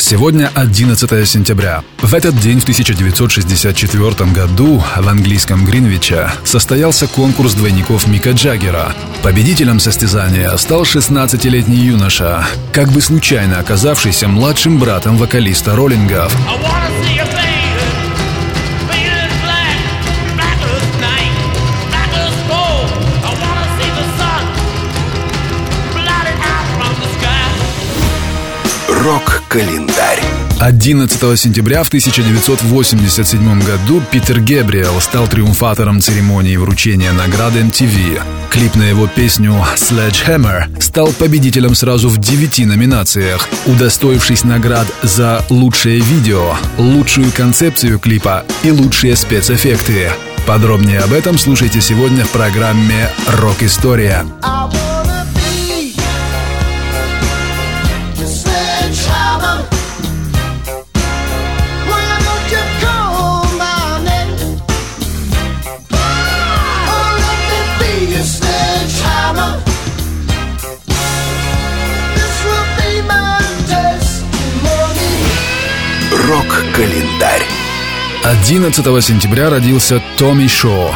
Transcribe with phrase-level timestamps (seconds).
[0.00, 1.82] Сегодня 11 сентября.
[1.98, 8.94] В этот день в 1964 году в английском Гринвиче состоялся конкурс двойников Мика Джаггера.
[9.22, 16.32] Победителем состязания стал 16-летний юноша, как бы случайно оказавшийся младшим братом вокалиста роллингов.
[29.10, 30.22] I Рок-календарь.
[30.60, 38.20] 11 сентября в 1987 году Питер Гебриэл стал триумфатором церемонии вручения награды MTV.
[38.50, 46.00] Клип на его песню «Sledgehammer» стал победителем сразу в девяти номинациях, удостоившись наград за лучшее
[46.00, 50.10] видео, лучшую концепцию клипа и лучшие спецэффекты.
[50.46, 54.26] Подробнее об этом слушайте сегодня в программе «Рок-история».
[54.42, 54.57] I
[76.28, 77.46] Рок-календарь.
[78.22, 80.94] 11 сентября родился Томми Шоу,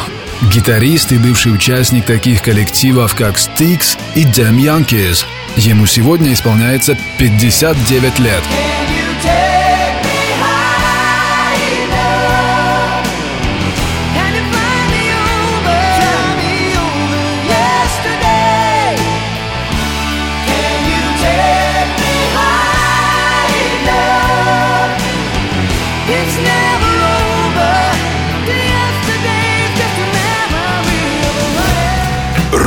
[0.53, 5.25] гитарист и бывший участник таких коллективов, как Styx и Damn Yankees.
[5.57, 8.43] Ему сегодня исполняется 59 лет.
[8.43, 8.82] Can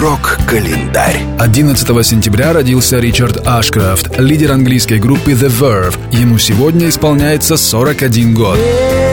[0.05, 1.17] Рок-календарь.
[1.39, 5.97] 11 сентября родился Ричард Ашкрафт, лидер английской группы The Verve.
[6.11, 8.55] Ему сегодня исполняется 41 год.
[8.55, 9.05] Yes,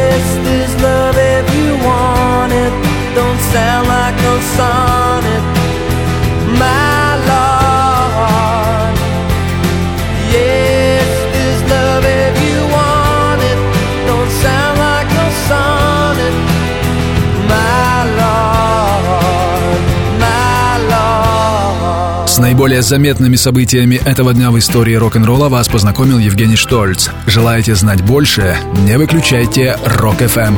[22.43, 27.09] наиболее заметными событиями этого дня в истории рок-н-ролла вас познакомил Евгений Штольц.
[27.25, 28.57] Желаете знать больше?
[28.81, 30.57] Не выключайте Rock FM.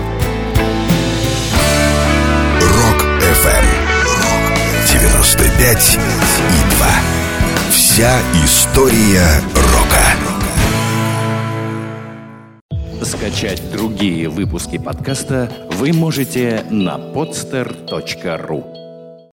[2.63, 3.67] Rock FM.
[4.93, 6.87] 95 и 2.
[7.71, 10.05] Вся история рока.
[13.05, 18.84] Скачать другие выпуски подкаста вы можете на podster.ru